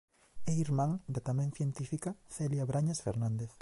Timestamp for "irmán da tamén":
0.65-1.49